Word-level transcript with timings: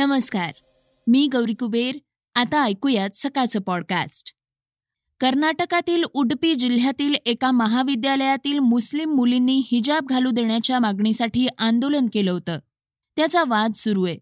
नमस्कार. 0.00 0.52
मी 1.06 1.28
गौरी 1.32 1.54
कुबेर. 1.54 1.98
आता 2.34 2.62
ऐकूयात 2.62 3.10
सकाळचं 3.14 3.60
पॉडकास्ट 3.60 4.34
कर्नाटकातील 5.20 6.04
उडपी 6.14 6.54
जिल्ह्यातील 6.54 7.14
एका 7.26 7.50
महाविद्यालयातील 7.50 8.58
मुस्लिम 8.58 9.14
मुलींनी 9.14 9.62
हिजाब 9.72 10.06
घालू 10.06 10.30
देण्याच्या 10.30 10.78
मागणीसाठी 10.78 11.46
आंदोलन 11.58 12.06
केलं 12.12 12.30
होतं. 12.30 12.58
त्याचा 13.16 13.44
वाद 13.48 13.72
सुरू 13.74 14.06
आहे. 14.06 14.18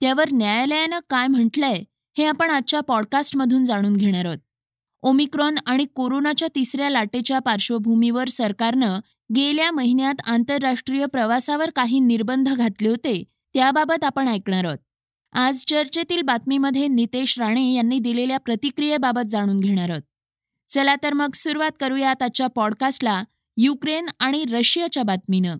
त्यावर 0.00 0.24
न्यायालयानं 0.32 0.98
काय 1.10 1.26
म्हटलंय 1.26 1.82
हे 2.18 2.24
आपण 2.24 2.50
आजच्या 2.50 2.80
पॉडकास्टमधून 2.80 3.64
जाणून 3.64 3.96
घेणार 3.96 4.24
आहोत. 4.24 4.38
ओमिक्रॉन 5.02 5.54
आणि 5.66 5.86
कोरोनाच्या 5.94 6.48
तिसऱ्या 6.54 6.90
लाटेच्या 6.90 7.38
पार्श्वभूमीवर 7.38 8.28
सरकारनं 8.28 9.00
गेल्या 9.36 9.70
महिन्यात 9.70 10.14
आंतरराष्ट्रीय 10.26 11.06
प्रवासावर 11.06 11.70
काही 11.70 11.98
निर्बंध 11.98 12.48
घातले 12.48 12.88
होते 12.88 13.24
त्याबाबत 13.54 14.04
आपण 14.04 14.28
ऐकणार 14.28 14.64
आहोत. 14.64 14.78
आज 15.36 15.64
चर्चेतील 15.66 16.22
बातमीमध्ये 16.22 16.88
नितेश 16.88 17.38
राणे 17.38 17.72
यांनी 17.74 17.98
दिलेल्या 17.98 18.38
प्रतिक्रियेबाबत 18.38 19.20
जाणून 19.30 19.60
घेणार 19.60 19.90
आहोत. 19.90 20.02
चला 20.68 20.94
तर 21.02 21.12
मग 21.12 21.28
सुरुवात 21.34 21.70
करूयात 21.80 22.22
आजच्या 22.22 22.46
पॉडकास्टला 22.46 23.22
युक्रेन 23.56 24.06
आणि 24.20 24.44
रशियाच्या 24.52 25.02
बातमीनं. 25.02 25.56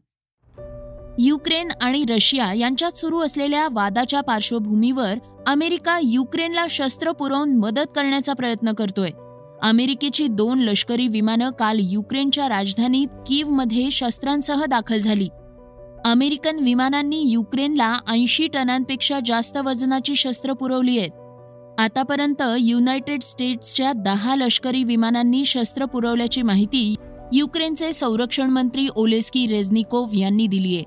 युक्रेन 1.19 1.69
आणि 1.81 2.05
रशिया 2.09 2.53
यांच्यात 2.53 2.93
सुरू 2.93 3.21
असलेल्या 3.21 3.69
वादाच्या 3.73 4.21
पार्श्वभूमीवर 4.21 5.15
अमेरिका 5.47 6.01
युक्रेनला 6.03 6.67
शस्त्र 6.71 7.13
पुरवून 7.13 7.57
मदत 7.57 7.89
करण्याचा 7.97 8.33
प्रयत्न 8.33 8.73
करतोय. 8.73 9.11
अमेरिकेची 9.63 10.29
दोन 10.29 10.59
लष्करी 10.59 11.09
विमानं 11.09 11.51
काल 11.51 11.79
युक्रेनच्या 11.81 12.49
राजधानीत 12.49 13.09
कीवमध्ये 13.27 13.91
शस्त्रांसह 13.91 14.65
दाखल 14.65 15.01
झाली. 15.01 15.29
अमेरिकन 16.05 16.59
विमानांनी 16.59 17.21
युक्रेनला 17.27 17.99
ऐंशी 18.09 18.47
टनांपेक्षा 18.47 19.19
जास्त 19.27 19.57
वजनाची 19.57 20.17
शस्त्र 20.17 20.53
पुरवली 20.53 20.99
आहेत. 20.99 21.11
आतापर्यंत 21.79 22.43
युनायटेड 22.59 23.23
स्टेट्सच्या 23.23 23.93
दहा 23.93 24.37
लष्करी 24.37 24.85
विमानांनी 24.85 25.45
शस्त्र 25.45 25.85
पुरवल्याची 25.85 26.43
माहिती 26.43 26.95
युक्रेनचे 27.33 27.93
संरक्षण 27.93 28.51
मंत्री 28.51 28.89
ओलेस्की 28.97 29.47
रेझनिकोव्ह 29.47 30.19
यांनी 30.19 30.47
दिलीय 30.47 30.83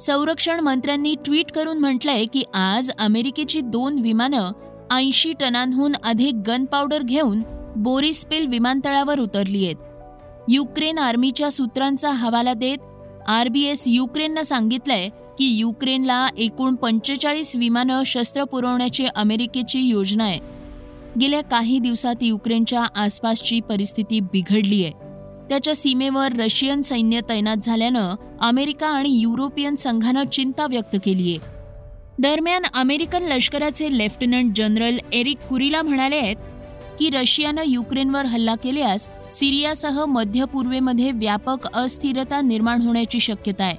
संरक्षण 0.00 0.60
मंत्र्यांनी 0.60 1.14
ट्विट 1.24 1.50
करून 1.50 1.78
म्हटलंय 1.78 2.24
की 2.24 2.42
आज 2.54 2.90
अमेरिकेची 2.98 3.60
दोन 3.60 3.98
विमानं 3.98 4.50
ऐंशी 4.90 5.32
टनांहून 5.32 5.92
अधिक 6.04 6.34
गन 6.46 6.64
पावडर 6.64 7.02
घेऊन 7.02 7.42
बोरिसपेल 7.76 8.46
विमानतळावर 8.46 9.20
उतरली 9.20 9.64
आहेत. 9.64 9.76
युक्रेन 10.48 10.98
आर्मीच्या 10.98 11.50
सूत्रांचा 11.50 12.10
हवाला 12.10 12.54
देत 12.54 12.78
आरबीएस 13.26 13.84
युक्रेननं 13.86 14.42
सांगितलंय 14.42 15.08
की 15.38 15.46
युक्रेनला 15.46 16.28
एकूण 16.38 16.74
पंचेचाळीस 16.74 17.56
विमानं 17.56 18.02
शस्त्र 18.06 18.44
पुरवण्याची 18.44 19.06
अमेरिकेची 19.06 19.80
योजना 19.80 20.24
आहे. 20.24 20.38
गेल्या 21.20 21.40
काही 21.40 21.78
दिवसात 21.78 22.14
युक्रेनच्या 22.20 22.84
आसपासची 22.94 23.60
परिस्थिती 23.60 24.20
बिघडली 24.20 24.84
आहे. 24.84 24.92
त्याच्या 25.48 25.74
सीमेवर 25.74 26.32
रशियन 26.32 26.82
सैन्य 26.82 27.20
तैनात 27.28 27.56
झाल्यानं 27.56 28.14
अमेरिका 28.40 28.86
आणि 28.86 29.10
युरोपियन 29.10 29.74
संघानं 29.74 30.24
चिंता 30.24 30.66
व्यक्त 30.66 30.96
केली 31.04 31.30
आहे 31.30 31.54
दरम्यान 32.18 32.62
अमेरिकन 32.74 33.22
लष्कराचे 33.22 33.98
लेफ्टनंट 33.98 34.56
जनरल 34.56 34.98
एरिक 35.12 35.38
कुरिला 35.38 35.82
म्हणाले 35.82 36.16
आहेत 36.16 36.36
की 36.98 37.10
रशियानं 37.10 37.62
युक्रेनवर 37.66 38.26
हल्ला 38.26 38.54
केल्यास 38.54 39.08
सिरियासह 39.30 40.04
मध्य 40.04 40.44
पूर्वेमध्ये 40.44 41.12
व्यापक 41.12 41.66
अस्थिरता 41.74 42.40
निर्माण 42.40 42.82
होण्याची 42.82 43.20
शक्यता 43.20 43.64
आहे. 43.64 43.76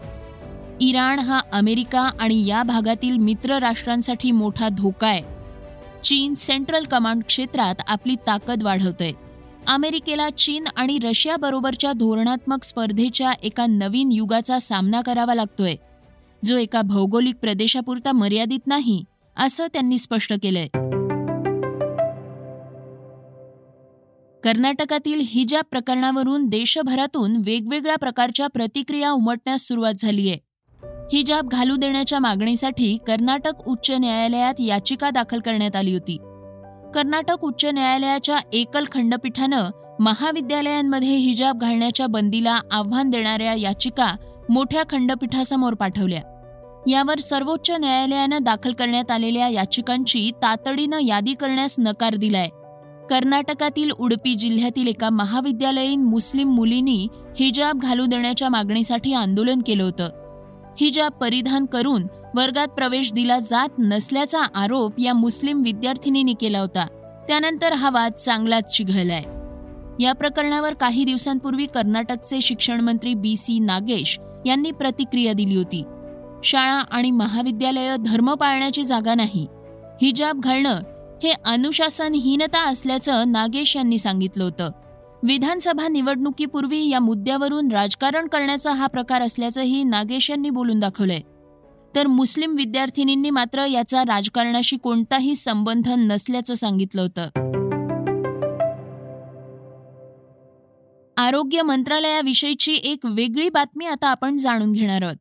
इराण 0.82 1.20
हा 1.20 1.40
अमेरिका 1.54 2.10
आणि 2.20 2.48
या 2.48 2.64
भागातील 2.64 3.18
मित्र 3.18 3.58
राष्ट्रांसाठी 3.58 4.32
मोठा 4.32 4.70
धोका 4.70 5.08
आहे. 5.08 5.22
चीन 6.04 6.34
सेंट्रल 6.34 6.84
कमांड 6.84 7.24
क्षेत्रात 7.24 7.76
आपली 7.88 8.16
ताकद 8.28 8.64
वाढवतोय. 8.64 9.12
अमेरिकेला 9.68 10.30
चीन 10.30 10.66
आणि 10.76 11.00
रशियाबरोबरच्या 11.04 11.94
धोरणात्मक 11.94 12.64
स्पर्धेच्या 12.64 13.32
एका 13.32 13.66
नवीन 13.66 14.12
युगाचा 14.12 14.60
सामना 14.60 15.02
करावा 15.02 15.36
लागतोय. 15.36 15.76
जो 16.46 16.58
एका 16.58 16.82
भौगोलिक 16.82 17.36
प्रदेशापुरता 17.36 18.12
मर्यादित 18.12 18.68
नाही 18.68 19.04
असं 19.38 19.68
त्यांनी 19.74 19.98
स्पष्ट 19.98 20.34
केलंय. 20.44 20.68
कर्नाटकातील 24.44 25.22
हिजाब 25.24 25.64
प्रकरणावरून 25.72 26.46
देशभरातून 26.46 27.36
वेगवेगळ्या 27.46 27.96
प्रकारच्या 27.96 28.48
प्रतिक्रिया 28.48 29.12
उमटण्यास 29.12 29.68
सुरुवात 29.68 29.94
झालीय 30.00 30.36
हिजाब 31.14 31.48
घालू 31.48 31.76
देण्याच्या 31.76 32.20
मागणीसाठी 32.20 32.98
कर्नाटक 33.08 33.68
उच्च 33.68 33.92
न्यायालयात 33.92 34.54
याचिका 34.60 35.10
दाखल 35.10 35.40
करण्यात 35.40 35.76
आली 35.76 35.94
होती. 35.94 36.18
कर्नाटक 36.96 37.44
उच्च 37.44 37.66
न्यायालयाच्या 37.66 38.38
एकल 38.54 38.86
खंडपीठानं 38.92 39.70
महाविद्यालयांमध्ये 40.00 41.16
हिजाब 41.16 41.60
घालण्याच्या 41.60 42.08
बंदीला 42.08 42.60
आव्हान 42.72 43.10
देणाऱ्या 43.10 43.54
याचिका 43.54 44.16
मोठ्या 44.50 44.84
खंडपीठासमोर 44.90 45.74
पाठवल्या. 45.74 46.22
यावर 46.88 47.20
सर्वोच्च 47.20 47.72
न्यायालयानं 47.72 48.38
दाखल 48.42 48.74
करण्यात 48.74 49.12
आलेल्या 49.12 49.48
याचिकांची 49.50 50.32
तातडीनं 50.36 51.00
यादी 51.00 51.34
करण्यास 51.34 51.76
नकार 51.80 52.16
दिलाय. 52.16 52.50
कर्नाटकातील 53.10 53.92
उडपी 53.92 54.36
जिल्ह्यातील 54.36 54.88
एका 54.88 55.10
महाविद्यालयीन 55.10 56.04
मुस्लिम 56.04 56.50
मुलींनी 56.50 57.08
हिजाब 57.40 57.80
घालू 57.80 58.06
देण्याच्या 58.06 58.50
मागणीसाठी 58.50 59.14
आंदोलन 59.14 59.60
केलं 59.68 59.84
होतं. 59.84 60.10
हिजाब 60.80 61.12
परिधान 61.12 61.66
करून 61.66 62.04
वर्गात 62.36 62.68
प्रवेश 62.68 63.14
दिला 63.14 63.40
जात 63.40 63.70
नसल्याचा 63.80 64.40
आरोप 64.56 64.94
या 65.00 65.14
मुस्लिम 65.14 65.62
विद्यार्थिनींनी 65.62 66.34
केला 66.42 66.60
होता. 66.60 66.88
त्यानंतर 67.28 67.74
हा 67.74 67.90
वाद 67.90 68.12
चांगलाच 68.12 68.76
चिघळलाय 68.76 69.24
या 70.04 70.14
प्रकरणावर 70.14 70.74
काही 70.74 71.04
दिवसांपूर्वी 71.04 71.66
कर्नाटकचे 71.66 72.42
शिक्षण 72.42 72.82
मंत्री 72.82 73.14
बी 73.14 73.36
सी 73.36 73.60
नागेश 73.60 74.20
यांनी 74.46 74.72
प्रतिक्रिया 74.72 75.34
दिली 75.34 75.56
होती. 75.56 75.84
शाळा 76.44 76.84
आणि 76.92 77.12
महाविद्यालयं 77.12 77.96
धर्म 78.06 78.34
पाळण्याची 78.34 78.84
जागा 78.84 79.16
नाही. 79.16 79.48
हिजाब 80.02 80.40
घालणं 80.40 80.80
हे 81.24 81.34
अनुशासनहीनता 81.46 82.70
असल्याचं 82.70 83.32
नागेश 83.32 83.76
यांनी 83.76 83.98
सांगितलं 83.98 84.44
होतं. 84.44 84.72
विधानसभा 85.24 85.88
निवडणुकीपूर्वी 85.88 86.90
या 86.90 87.00
मुद्द्यावरून 87.00 87.72
राजकारण 87.72 88.28
करण्याचा 88.28 88.72
हा 88.72 88.88
प्रकार 88.88 89.22
असल्याचंही 89.22 89.84
नागेश 89.84 90.30
यांनी 90.30 90.50
बोलून 90.50 90.80
दाखवलंय. 90.80 91.20
तर 91.96 92.08
मुस्लिम 92.08 92.56
विद्यार्थिनींनी 92.58 93.30
मात्र 93.30 93.66
याचा 93.66 94.02
राजकारणाशी 94.02 94.78
कोणताही 94.78 95.36
संबंध 95.36 95.88
नसल्याचं 95.88 96.54
सांगितलं 96.54 97.02
होतं. 97.02 97.24
आरोग्य 101.18 101.62
मंत्रालयाविषयीची 101.62 102.74
एक 102.84 103.00
वेगळी 103.04 103.50
बातमी 103.50 103.86
आता 103.86 104.08
आपण 104.08 104.38
जाणून 104.38 104.72
घेणार 104.72 105.02
आहोत. 105.02 105.16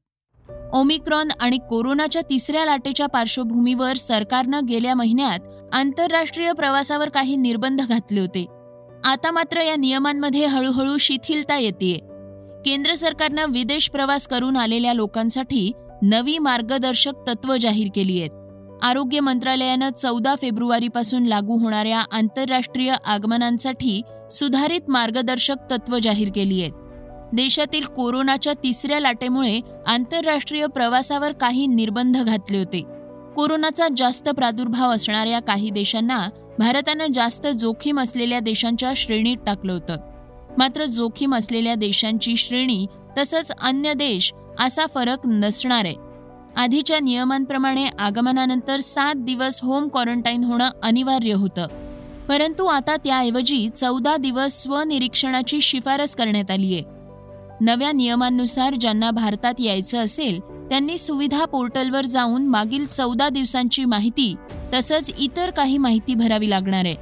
ओमिक्रॉन 0.72 1.28
आणि 1.40 1.58
कोरोनाच्या 1.58 2.22
तिसऱ्या 2.22 2.64
लाटेच्या 2.64 3.06
पार्श्वभूमीवर 3.06 3.96
सरकारनं 3.96 4.60
गेल्या 4.68 4.94
महिन्यात 4.94 5.38
आंतरराष्ट्रीय 5.72 6.52
प्रवासावर 6.52 7.08
काही 7.08 7.36
निर्बंध 7.36 7.80
घातले 7.88 8.20
होते. 8.20 8.46
आता 9.04 9.30
मात्र 9.30 9.60
या 9.60 9.76
नियमांमध्ये 9.76 10.46
हळूहळू 10.46 10.96
शिथिलता 10.96 11.58
येते 11.58 11.98
केंद्र 12.66 12.94
सरकारनं 12.94 13.46
विदेश 13.50 13.90
प्रवास 13.90 14.26
करून 14.28 14.56
आलेल्या 14.56 14.92
लोकांसाठी 14.92 15.72
नवी 16.02 16.38
मार्गदर्शक 16.38 17.12
तत्व 17.28 17.56
जाहीर 17.56 17.88
केली 17.94 18.20
आहेत. 18.20 18.30
आरोग्य 18.82 19.20
मंत्रालयानं 19.20 19.88
चौदा 19.88 20.34
फेब्रुवारीपासून 20.34 21.22
लागू 21.22 21.58
होणाऱ्या 21.58 22.04
आंतरराष्ट्रीय 22.10 22.94
आगमनांसाठी 23.06 24.02
सुधारित 24.30 24.80
मार्गदर्शक 24.88 25.56
तत्व 25.70 25.98
जाहीर 26.02 26.28
केली 26.34 26.62
आहेत. 26.62 26.72
देशातील 27.32 27.84
कोरोनाच्या 27.84 28.52
तिसऱ्या 28.52 29.00
लाटेमुळे 29.00 29.60
आंतरराष्ट्रीय 29.86 30.66
प्रवासावर 30.66 31.32
काही 31.32 31.66
निर्बंध 31.66 32.16
घातले 32.16 32.58
होते. 32.58 32.82
कोरोनाचा 33.36 33.86
जास्त 33.96 34.28
प्रादुर्भाव 34.28 34.90
असणाऱ्या 34.90 35.40
काही 35.40 35.70
देशांना 35.70 36.28
भारतानं 36.58 37.06
जास्त 37.14 37.46
जोखीम 37.46 38.00
असलेल्या 38.00 38.40
देशांच्या 38.40 38.92
श्रेणीत 38.96 39.36
टाकलं 39.46 39.72
होतं. 39.72 39.96
मात्र 40.58 40.84
जोखीम 40.84 41.34
असलेल्या 41.34 41.74
देशांची 41.74 42.36
श्रेणी 42.36 42.86
तसंच 43.18 43.50
अन्य 43.50 43.94
देश 43.94 44.32
असा 44.60 44.86
फरक 44.94 45.18
नसणार. 45.26 45.84
आहे 45.84 45.94
आधीच्या 46.56 47.00
नियमांप्रमाणे 47.00 47.86
आगमनानंतर 47.98 48.80
सात 48.80 49.14
दिवस 49.14 49.60
होम 49.62 49.88
क्वारंटाईन 49.88 50.44
होणं 50.44 50.70
अनिवार्य 50.82 51.32
होतं. 51.32 51.66
परंतु 52.28 52.64
आता 52.64 52.96
त्याऐवजी 52.96 53.68
चौदा 53.68 54.16
दिवस 54.16 54.62
स्वनिरीक्षणाची 54.62 55.60
शिफारस 55.60 56.16
करण्यात 56.16 56.50
आली 56.50 56.74
आहे 56.74 56.95
नव्या 57.60 57.92
नियमांनुसार 57.92 58.74
ज्यांना 58.74 59.10
भारतात 59.10 59.54
यायचं 59.58 59.98
असेल 59.98 60.40
त्यांनी 60.40 60.98
सुविधा 60.98 61.44
पोर्टलवर 61.44 62.04
जाऊन 62.04 62.46
मागील 62.46 62.86
चौदा 62.86 63.28
दिवसांची 63.28 63.84
माहिती 63.84 64.34
तसंच 64.74 65.12
इतर 65.18 65.50
काही 65.50 65.78
माहिती 65.78 66.14
भरावी 66.14 66.50
लागणार 66.50 66.84
आहे. 66.84 66.94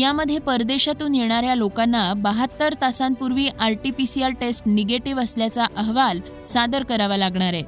यामध्ये 0.00 0.38
परदेशातून 0.38 1.14
येणाऱ्या 1.14 1.54
लोकांना 1.54 2.12
बहात्तर 2.14 2.74
तासांपूर्वी 2.80 3.48
आरटीपीसीआर 3.60 4.30
टेस्ट 4.30 4.62
निगेटिव्ह 4.66 5.22
असल्याचा 5.22 5.64
अहवाल 5.76 6.20
सादर 6.46 6.82
करावा 6.82 7.16
लागणार 7.16 7.52
आहे. 7.52 7.62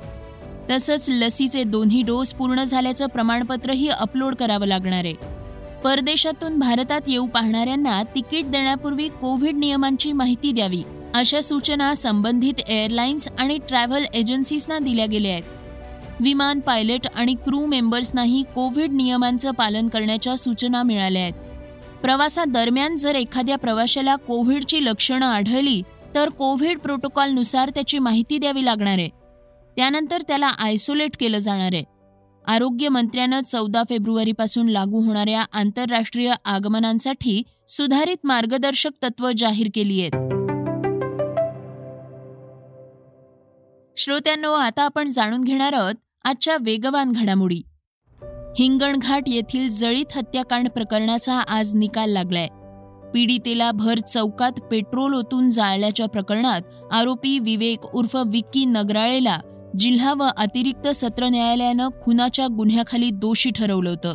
तसंच 0.70 1.06
लसीचे 1.08 1.64
दोन्ही 1.64 2.02
डोस 2.02 2.32
पूर्ण 2.32 2.64
झाल्याचं 2.64 3.06
प्रमाणपत्रही 3.06 3.88
अपलोड 3.88 4.34
करावं 4.34 4.66
लागणार 4.66 5.04
आहे. 5.04 5.14
परदेशातून 5.84 6.58
भारतात 6.58 7.00
येऊ 7.06 7.26
पाहणाऱ्यांना 7.26 8.02
तिकीट 8.02 8.50
देण्यापूर्वी 8.50 9.08
कोविड 9.08 9.56
नियमांची 9.56 10.12
माहिती 10.12 10.52
द्यावी. 10.52 10.82
अशा 11.14 11.40
सूचना 11.40 11.94
संबंधित 11.94 12.54
एअरलाईन्स 12.68 13.28
आणि 13.38 13.58
ट्रॅव्हल 13.68 14.04
एजन्सीजना 14.14 14.78
दिल्या 14.78 15.06
गेल्या 15.06 15.32
आहेत. 15.32 15.42
विमान 16.20 16.60
पायलट 16.60 17.06
आणि 17.14 17.34
क्रू 17.34 17.66
मेंबर्सनाही 17.66 18.42
कोविड 18.54 18.90
नियमांचं 18.92 19.50
पालन 19.50 19.88
करण्याच्या 19.88 20.36
सूचना 20.36 20.82
मिळाल्या 20.82 21.22
आहेत. 21.22 21.32
प्रवासादरम्यान 22.02 22.96
जर 22.96 23.14
एखाद्या 23.14 23.56
प्रवाशाला 23.56 24.16
कोविडची 24.16 24.84
लक्षणं 24.84 25.26
आढळली 25.26 25.82
तर 26.14 26.28
कोविड 26.28 26.78
प्रोटोकॉलनुसार 26.78 27.70
त्याची 27.70 27.98
माहिती 27.98 28.38
द्यावी 28.38 28.64
लागणार 28.64 28.98
आहे. 28.98 29.08
त्यानंतर 29.76 30.22
त्याला 30.22 30.46
आयसोलेट 30.46 31.16
केलं 31.20 31.38
जाणार 31.38 31.70
आहे. 31.72 31.84
आरोग्य 32.46 32.88
मंत्र्यानं 32.88 33.40
चौदा 33.40 33.82
फेब्रुवारीपासून 33.88 34.68
लागू 34.68 35.00
होणाऱ्या 35.00 35.44
आंतरराष्ट्रीय 35.52 36.32
आगमनांसाठी 36.44 37.42
सुधारित 37.68 38.16
मार्गदर्शक 38.24 38.90
तत्त्व 39.02 39.30
जाहीर 39.38 39.66
केली 39.74 40.00
आहेत. 40.00 40.37
श्रोत्यांनो 44.00 44.52
आता 44.52 44.82
आपण 44.82 45.10
जाणून 45.10 45.44
घेणार 45.44 45.72
आहोत 45.72 45.94
आजच्या 46.24 46.56
वेगवान 46.60 47.12
घडामोडी. 47.12 47.62
हिंगणघाट 48.58 49.22
येथील 49.26 49.68
जळीत 49.68 50.16
हत्याकांड 50.16 50.68
प्रकरणाचा 50.68 51.34
आज 51.34 51.74
निकाल 51.74 52.10
लागलाय. 52.10 52.46
पीडितेला 53.14 53.72
भर 53.72 53.98
चौकात 53.98 54.52
पेट्रोल 54.70 55.14
ओतून 55.14 55.50
जाळल्याच्या 55.50 56.06
प्रकरणात 56.06 56.60
आरोपी 56.92 57.38
विवेक 57.38 57.86
उर्फ 57.94 58.16
विक्की 58.26 58.64
नगराळेला 58.64 59.38
जिल्हा 59.78 60.14
व 60.14 60.22
अतिरिक्त 60.36 60.88
सत्र 60.88 61.28
न्यायालयानं 61.28 61.88
खुनाच्या 61.88 62.46
गुन्ह्याखाली 62.46 63.10
दोषी 63.10 63.50
ठरवलं 63.50 63.90
होतं. 63.90 64.14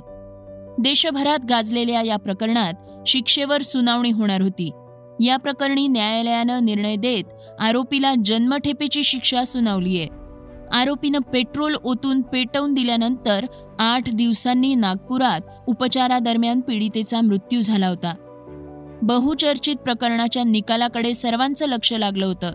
देशभरात 0.80 1.46
गाजलेल्या 1.50 2.02
या 2.02 2.18
प्रकरणात 2.18 2.74
शिक्षेवर 3.08 3.62
सुनावणी 3.62 4.12
होणार 4.12 4.42
होती. 4.42 4.72
या 5.20 5.38
प्रकरणी 5.38 5.88
न्यायालयानं 5.88 6.66
निर्णय 6.66 6.96
देत 6.96 7.24
आरोपीला 7.60 8.14
जन्मठेपेची 8.26 9.04
शिक्षा 9.04 9.44
सुनावली 9.44 10.00
आहे. 10.00 10.08
आरोपीनं 10.74 11.20
पेट्रोल 11.20 11.76
ओतून 11.84 12.22
पेटवून 12.22 12.74
दिल्यानंतर 12.74 13.46
आठ 13.80 14.16
दिवसांनी 14.16 14.76
नागपुरात 14.76 15.42
उपचारादरम्यान 15.68 16.60
पीडितेचा 16.60 17.22
मृत्यू 17.22 17.62
झाला 17.62 17.88
होता. 17.88 18.14
बहुचर्चित 19.02 19.76
प्रकरणाच्या 19.76 20.44
निकालाकडे 20.44 21.14
सर्वांचं 21.14 21.66
लक्ष 21.66 21.94
लागलं 21.94 22.26
होतं. 22.26 22.52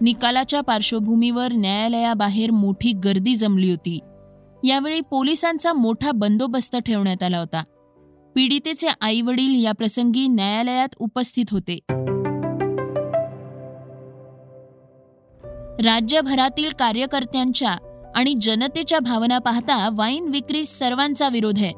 निकालाच्या 0.00 0.60
पार्श्वभूमीवर 0.60 1.52
न्यायालयाबाहेर 1.52 2.50
मोठी 2.50 2.92
गर्दी 2.92 3.34
जमली 3.34 3.70
होती. 3.70 3.98
यावेळी 4.64 5.00
पोलिसांचा 5.00 5.72
मोठा 5.72 6.10
बंदोबस्त 6.12 6.76
ठेवण्यात 6.76 7.22
आला 7.22 7.38
होता. 7.38 7.62
पीडितेचे 8.34 8.88
आई 9.00 9.20
वडील 9.20 9.64
या 9.64 9.72
प्रसंगी 9.72 10.26
न्यायालयात 10.28 10.88
उपस्थित 10.98 11.44
होते. 11.50 11.78
राज्यभरातील 15.84 16.70
कार्यकर्त्यांच्या 16.78 17.76
आणि 18.16 18.34
जनतेच्या 18.40 18.98
भावना 18.98 19.38
पाहता 19.38 19.88
वाईन 19.92 20.28
विक्री 20.28 20.64
सर्वांचा 20.64 21.28
विरोध 21.28 21.58
आहे. 21.58 21.72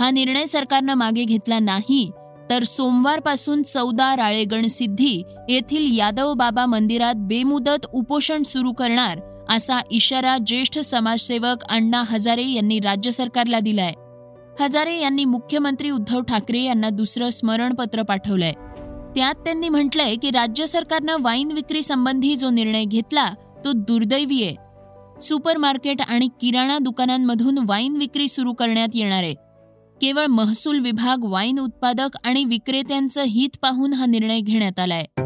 हा 0.00 0.10
निर्णय 0.10 0.46
सरकारनं 0.46 0.94
मागे 0.94 1.24
घेतला 1.24 1.58
नाही 1.58 2.10
तर 2.50 2.62
सोमवारपासून 2.62 3.62
चौदा 3.62 4.14
राळेगण 4.16 4.66
सिद्धी 4.66 5.22
येथील 5.48 5.98
यादव 5.98 6.34
बाबा 6.34 6.66
मंदिरात 6.66 7.14
बेमुदत 7.16 7.86
उपोषण 7.92 8.42
सुरू 8.42 8.72
करणार 8.72 9.20
असा 9.48 9.80
इशारा 9.90 10.36
ज्येष्ठ 10.46 10.78
समाजसेवक 10.78 11.64
अण्णा 11.68 12.02
हजारे 12.02 12.44
यांनी 12.44 12.78
राज्य 12.78 13.10
सरकारला 13.10 13.60
दिलाय. 13.60 13.92
हजारे 14.60 15.00
यांनी 15.00 15.24
मुख्यमंत्री 15.24 15.90
उद्धव 15.90 16.20
ठाकरे 16.20 16.60
यांना 16.62 16.90
दुसरं 16.90 17.30
स्मरणपत्र 17.30 18.02
पाठवलंय. 18.02 18.52
त्यात 19.16 19.34
त्यांनी 19.34 19.68
म्हटलंय 19.68 20.16
की 20.16 20.30
राज्य 20.30 20.66
सरकारनं 20.66 21.16
वाईन 21.20 21.52
विक्री 21.52 21.82
संबंधी 21.82 22.36
जो 22.36 22.50
निर्णय 22.50 22.84
घेतला 22.84 23.30
तो 23.64 23.72
दुर्दैवी 23.72 24.42
आहे. 24.44 24.56
सुपर 25.22 25.56
मार्केट 25.56 26.00
आणि 26.08 26.28
किराणा 26.40 26.78
दुकानांमधून 26.78 27.58
वाईन 27.66 27.96
विक्री 27.96 28.28
सुरू 28.28 28.52
करण्यात 28.52 28.88
येणार 28.94 29.22
आहे. 29.22 29.34
केवळ 30.00 30.26
महसूल 30.26 30.78
विभाग 30.78 31.24
वाईन 31.24 31.58
उत्पादक 31.58 32.16
आणि 32.24 32.44
विक्रेत्यांचं 32.44 33.22
हित 33.22 33.56
पाहून 33.62 33.92
हा 33.92 34.06
निर्णय 34.06 34.40
घेण्यात 34.40 34.78
आलाय. 34.78 35.23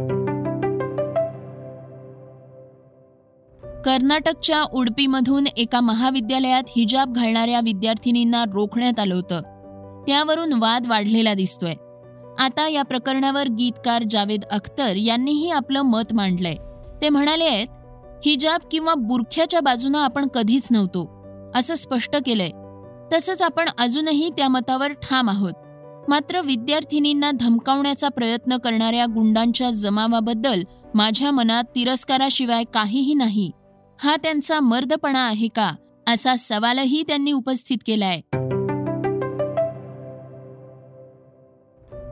कर्नाटकच्या 3.89 4.63
उडपीमधून 4.73 5.45
एका 5.57 5.81
महाविद्यालयात 5.81 6.63
हिजाब 6.69 7.13
घालणाऱ्या 7.13 7.61
विद्यार्थिनींना 7.61 8.45
रोखण्यात 8.53 9.01
आलं 9.01 9.15
होतं. 9.15 9.41
त्यावरून 10.07 10.53
वाद 10.53 10.87
वाढलेला 10.87 11.35
दिसतोय. 11.35 11.75
आता 12.39 12.69
या 12.69 12.83
प्रकरणावर 12.83 13.49
गीतकार 13.49 14.03
जावेद 14.11 14.45
अख्तर 14.45 14.97
यांनीही 14.97 15.51
आपलं 15.51 15.83
मत 15.83 16.15
मांडलंय. 16.15 16.55
ते 17.03 17.09
म्हणाले 17.09 17.45
आहेत 17.45 17.67
हिजाब 18.27 18.61
किंवा 18.71 18.95
बुरख्याच्या 18.95 19.61
बाजूनं 19.61 19.99
आपण 19.99 20.29
कधीच 20.29 20.69
नव्हतो 20.71 21.11
असं 21.55 21.75
स्पष्ट 21.75 22.17
केलंय. 22.27 22.51
तसंच 23.13 23.43
आपण 23.43 23.69
अजूनही 23.79 24.31
त्या 24.37 24.49
मतावर 24.49 24.93
ठाम 24.93 25.31
आहोत. 25.31 25.53
मात्र 26.09 26.41
विद्यार्थिनींना 26.41 27.31
धमकावण्याचा 27.31 28.09
प्रयत्न 28.09 28.57
करणाऱ्या 28.57 29.05
गुंडांच्या 29.05 29.71
जमावाबद्दल 29.71 30.63
माझ्या 30.95 31.31
मनात 31.31 31.65
तिरस्काराशिवाय 31.75 32.65
काहीही 32.65 33.15
नाही. 33.15 33.51
हा 34.03 34.17
त्यांचा 34.17 34.61
मर्दपणा 34.61 35.19
आहे 35.19 35.49
का? 35.49 35.73
असा 36.07 36.35
सवालही 36.37 37.03
त्यांनी 37.03 37.33
उपस्थित 37.33 37.77
केलाय. 37.87 38.21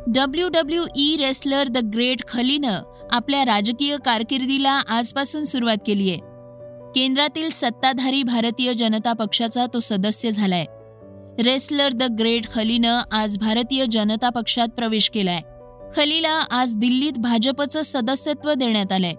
W 0.07 0.49
W 0.49 0.85
E 0.97 1.17
wrestler 1.17 1.69
the 1.69 1.79
great 1.79 2.23
खलीनं 2.29 2.81
आपल्या 3.11 3.45
राजकीय 3.45 3.97
कारकिर्दीला 4.05 4.71
आजपासून 4.71 5.45
सुरुवात 5.45 5.77
केली 5.87 6.11
आहे 6.11 6.19
केंद्रातील 6.95 7.51
सत्ताधारी 7.51 8.23
भारतीय 8.23 8.75
जनता 8.75 9.13
पक्षाचा 9.13 9.67
तो 9.75 9.81
सदस्य 9.81 10.31
झालाय. 10.31 10.65
रेसलर 11.43 11.93
द 11.93 12.03
ग्रेट 12.03 12.53
खलीनं 12.55 13.03
आज 13.13 13.39
भारतीय 13.39 13.85
जनता 13.91 14.29
पक्षात 14.29 14.69
प्रवेश 14.69 15.11
केलाय. 15.11 15.41
खलीला 15.97 16.45
आज 16.51 16.75
दिल्लीत 16.77 17.13
भाजपचं 17.13 17.83
सदस्यत्व 17.83 18.55
देण्यात 18.55 18.93
आलंय. 18.93 19.13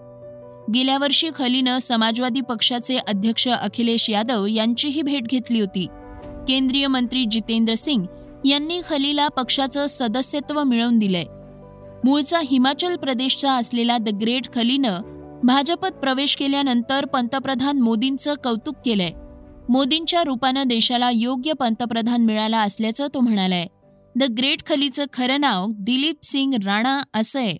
गेल्या 0.74 0.98
वर्षी 0.98 1.30
खलीनं 1.38 1.78
समाजवादी 1.78 2.40
पक्षाचे 2.40 2.96
अध्यक्ष 2.96 3.48
अखिलेश 3.48 4.10
यादव 4.10 4.46
यांचीही 4.46 5.02
भेट 5.02 5.22
घेतली 5.22 5.60
होती. 5.60 5.86
केंद्रीय 6.48 6.86
मंत्री 6.86 7.24
जितेंद्र 7.24 7.74
सिंग 7.74 8.02
यांनी 8.44 8.80
खलीला 8.88 9.28
पक्षाचं 9.28 9.86
सदस्यत्व 9.88 10.64
मिळवून 10.64 10.98
दिलंय. 10.98 11.24
मूळचा 12.04 12.40
हिमाचल 12.44 12.96
प्रदेशचा 12.96 13.52
असलेला 13.52 13.98
द 13.98 14.08
ग्रेट 14.08 14.54
खलीनं 14.54 15.00
भाजपत 15.44 15.88
प्रवेश 15.88 16.36
केल्यानंतर 16.36 17.04
पंतप्रधान 17.04 17.80
मोदींचं 17.80 18.34
कौतुक 18.44 18.74
केलंय. 18.84 19.10
मोदींच्या 19.68 20.22
रूपानं 20.24 20.62
देशाला 20.66 21.10
योग्य 21.10 21.52
पंतप्रधान 21.52 22.24
मिळाला 22.24 22.60
असल्याचं 22.60 23.06
तो 23.14 23.20
म्हणालाय. 23.20 23.66
द 24.16 24.22
ग्रेट 24.22 24.66
खलीचं 24.66 25.04
खरं 25.12 25.40
नाव 25.40 25.66
दिलीप 25.70 26.16
सिंग 26.22 26.54
राणा 26.54 27.02
असं 27.14 27.38
आहे. 27.38 27.56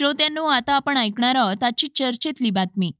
श्रोत्यांनो 0.00 0.44
आता 0.44 0.72
आपण 0.72 0.96
ऐकणार 0.96 1.34
आहोत 1.34 1.64
आजची 1.64 1.86
चर्चेतली 1.94 2.50
बातमी. 2.50 2.90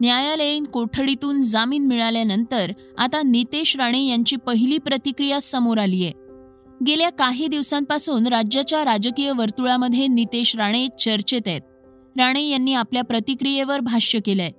न्यायालयीन 0.00 0.64
कोठडीतून 0.64 1.42
जामीन 1.42 1.86
मिळाल्यानंतर 1.86 2.70
आता 2.98 3.22
नितेश 3.22 3.76
राणे 3.76 4.06
यांची 4.06 4.36
पहिली 4.36 4.78
प्रतिक्रिया 4.78 5.40
समोर 5.40 5.78
आली 5.78 6.04
आहे. 6.04 6.12
गेल्या 6.86 7.10
काही 7.10 7.46
दिवसांपासून 7.46 8.26
राज्याच्या 8.26 8.84
राजकीय 8.84 9.32
वर्तुळामध्ये 9.32 10.06
नितेश 10.06 10.56
राणे 10.56 10.88
चर्चेत 11.00 11.40
आहेत. 11.46 11.60
राणे 12.16 12.48
यांनी 12.48 12.74
आपल्या 12.74 13.02
प्रतिक्रियेवर 13.02 13.80
भाष्य 13.80 14.20
केलंय. 14.20 14.50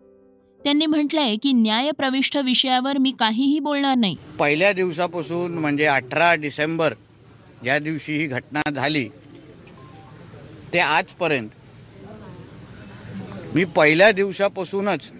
त्यांनी 0.63 0.85
म्हटलंय 0.85 1.35
की 1.35 1.53
न्यायप्रविष्ट 1.53 2.37
विषयावर 2.37 2.97
मी 2.97 3.13
काहीही 3.19 3.59
बोलणार 3.59 3.95
नाही. 3.95 4.15
पहिल्या 4.39 4.73
दिवसापासून 4.73 5.51
म्हणजे 5.51 5.85
अठरा 5.85 6.35
डिसेंबर 6.35 6.93
ज्या 7.63 7.79
दिवशी 7.79 8.17
ही 8.17 8.27
घटना 8.27 8.71
झाली 8.71 9.09
ते 10.73 10.79
आजपर्यंत. 10.79 11.49
मी 13.55 13.63
पहिल्या 13.75 14.11
दिवसापासूनच 14.11 15.11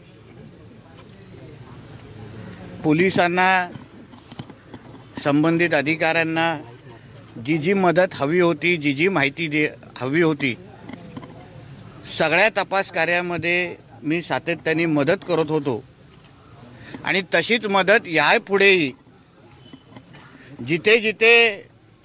पोलिसांना 2.83 3.69
संबंधित 5.23 5.73
अधिकाऱ्यांना 5.73 6.47
जी 7.45 7.57
जी 7.57 7.73
मदत 7.73 8.13
हवी 8.13 8.39
होती 8.39 8.75
जी 8.77 8.93
जी 8.93 9.07
माहिती 9.07 9.47
दे 9.47 9.67
हवी 9.97 10.21
होती 10.21 10.55
सगळ्या 12.17 12.49
तपास 12.57 12.91
कार्यामध्ये 12.91 13.75
मी 14.03 14.21
सातत्याने 14.21 14.85
मदत 14.85 15.23
करत 15.27 15.49
होतो. 15.49 15.83
आणि 17.03 17.21
तशीच 17.33 17.65
मदत 17.65 18.07
यापुढेही 18.07 18.91
जिथे 20.67 20.97
जिथे 20.99 21.33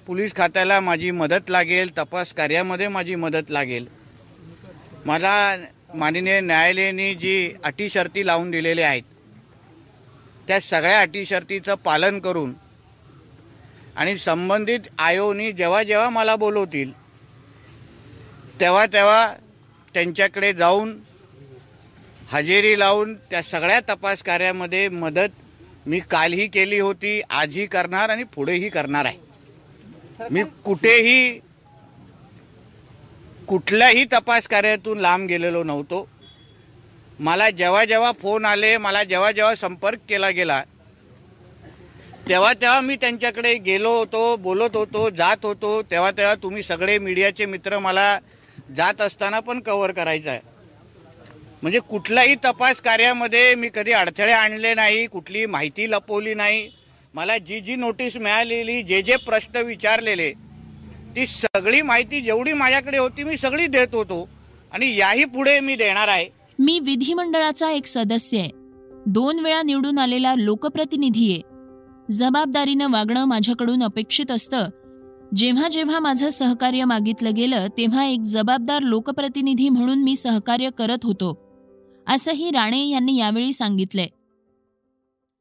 पोलीस 0.09 0.33
खात्याला 0.35 0.79
माझी 0.81 1.09
मदत 1.11 1.49
लागेल 1.49 1.89
तपास 1.97 2.31
कार्यामध्ये 2.33 2.87
माझी 2.87 3.15
मदत 3.15 3.51
लागेल. 3.51 3.85
मला 5.05 5.33
माननीय 5.95 6.39
न्यायालयाने 6.41 7.13
जी 7.15 7.53
अटी 7.63 7.89
शर्ती 7.89 8.25
लावून 8.27 8.49
दिलेल्या 8.51 8.87
आहेत 8.87 9.03
त्या 10.47 10.59
सगळ्या 10.59 11.01
अटी 11.01 11.25
शर्तीचं 11.25 11.75
पालन 11.85 12.19
करून 12.19 12.53
आणि 13.95 14.17
संबंधित 14.17 14.89
आयोनी 14.97 15.51
जेव्हा 15.51 15.83
जेव्हा 15.83 16.09
मला 16.09 16.35
बोलवतील 16.35 16.91
तेव्हा 18.59 18.85
तेव्हा 18.93 19.33
त्यांच्याकडे 19.95 20.53
जाऊन 20.53 20.97
हजेरी 22.31 22.77
लावून 22.79 23.15
त्या 23.29 23.43
सगळ्या 23.43 23.79
तपास 23.89 24.23
कार्यामध्ये 24.23 24.87
मदत 24.89 25.41
मी 25.87 25.99
कालही 26.11 26.47
केली 26.47 26.79
होती 26.79 27.19
आजही 27.21 27.65
करणार 27.67 28.09
आणि 28.09 28.23
पुढेही 28.35 28.69
करणार 28.69 29.05
आहे. 29.05 29.28
मी 30.19 30.43
कुठेही 30.65 31.39
कुठल्याही 33.47 34.03
तपास 34.05 34.47
कार्यातून 34.47 34.99
लांब 34.99 35.27
गेलेलो 35.27 35.63
नव्हतो. 35.63 36.07
मला 37.19 37.49
जेव्हा 37.49 37.83
जेव्हा 37.85 38.11
फोन 38.21 38.45
आले 38.45 38.77
मला 38.77 39.03
जेव्हा 39.03 39.31
जेव्हा 39.31 39.55
संपर्क 39.55 39.99
केला 40.09 40.29
गेला 40.29 40.61
तेव्हा 42.29 42.51
तेव्हा 42.53 42.81
मी 42.81 42.95
त्यांच्याकडे 42.95 43.53
गेलो 43.55 43.97
होतो 43.97 44.35
बोलत 44.37 44.75
होतो 44.75 45.09
जात 45.09 45.45
होतो. 45.45 45.81
तेव्हा 45.81 46.11
तेव्हा 46.11 46.33
तुम्ही 46.43 46.63
सगळे 46.63 46.97
मीडियाचे 46.99 47.45
मित्र 47.45 47.79
मला 47.79 48.17
जात 48.75 49.01
असताना 49.01 49.39
पण 49.39 49.59
कव्हर 49.59 49.91
करायचं 49.91 50.29
आहे. 50.29 50.39
म्हणजे 51.61 51.79
कुठल्याही 51.79 52.35
तपास 52.35 52.81
कार्यामध्ये 52.81 53.55
मी 53.55 53.69
कधी 53.75 53.91
अडथळे 53.91 54.31
आणले 54.31 54.73
नाही 54.73 55.05
कुठली 55.07 55.45
माहिती 55.45 55.89
लपवली 55.91 56.33
नाही. 56.33 56.69
मला 57.13 57.37
जी 57.37 57.59
जी 57.59 57.75
नोटीस 57.75 58.17
मिळालेली 58.17 58.81
जे 58.81 59.01
जे 59.01 59.15
प्रश्न 59.15 59.61
विचारलेले 59.61 60.31
ती 61.15 61.27
सगळी 61.27 61.81
माहिती 61.81 62.21
जेवढी 62.21 62.53
माझ्याकडे 62.53 62.97
होती 62.97 63.23
मी 63.23 63.37
सगळी 63.37 63.67
देत 63.67 63.95
होतो. 63.95 64.29
आणि 64.71 64.97
याही 64.97 65.25
पुढे 65.25 65.59
मी 65.59 65.75
देणार 65.75 66.07
आहे. 66.07 66.25
मी 66.59 66.79
विधिमंडळाचा 66.79 67.71
एक 67.71 67.85
सदस्य 67.85 68.39
आहे. 68.39 68.49
दोन 69.05 69.39
वेळा 69.39 69.61
निवडून 69.61 69.99
आलेला 69.99 70.35
लोकप्रतिनिधी 70.35 71.31
आहे. 71.31 71.41
जबाबदारीनं 72.11 72.91
वागणं 72.91 73.25
माझ्याकडून 73.25 73.83
अपेक्षित 73.83 74.31
असतं. 74.31 74.69
जेव्हा 75.35 75.69
जेव्हा 75.69 75.99
माझं 75.99 76.29
सहकार्य 76.29 76.85
मागितलं 76.85 77.33
गेलं 77.35 77.67
तेव्हा 77.77 78.05
एक 78.05 78.19
जबाबदार 78.21 78.81
लोकप्रतिनिधी 78.81 79.69
म्हणून 79.69 80.03
मी 80.03 80.15
सहकार्य 80.15 80.69
करत 80.77 80.97
होतो. 81.03 81.39
असंही 82.07 82.51
राणे 82.51 82.87
यांनी 82.87 83.17
यावेळी 83.17 83.53
सांगितलंय. 83.53 84.07